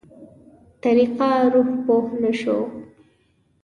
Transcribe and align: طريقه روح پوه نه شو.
طريقه 0.83 1.29
روح 1.53 1.69
پوه 1.85 2.05
نه 2.21 2.31
شو. 2.39 2.57